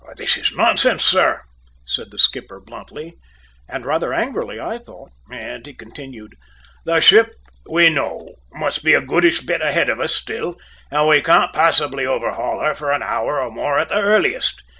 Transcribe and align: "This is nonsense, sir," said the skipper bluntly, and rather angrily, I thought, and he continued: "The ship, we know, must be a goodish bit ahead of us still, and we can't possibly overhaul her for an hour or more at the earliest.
"This 0.17 0.35
is 0.35 0.55
nonsense, 0.55 1.05
sir," 1.05 1.43
said 1.85 2.09
the 2.09 2.17
skipper 2.17 2.59
bluntly, 2.59 3.17
and 3.69 3.85
rather 3.85 4.15
angrily, 4.15 4.59
I 4.59 4.79
thought, 4.79 5.11
and 5.31 5.63
he 5.63 5.75
continued: 5.75 6.37
"The 6.85 6.99
ship, 7.01 7.35
we 7.69 7.89
know, 7.91 8.27
must 8.51 8.83
be 8.83 8.95
a 8.95 9.01
goodish 9.05 9.41
bit 9.41 9.61
ahead 9.61 9.89
of 9.89 9.99
us 9.99 10.15
still, 10.15 10.57
and 10.89 11.07
we 11.07 11.21
can't 11.21 11.53
possibly 11.53 12.03
overhaul 12.07 12.61
her 12.61 12.73
for 12.73 12.91
an 12.91 13.03
hour 13.03 13.39
or 13.39 13.51
more 13.51 13.77
at 13.77 13.89
the 13.89 14.01
earliest. 14.01 14.63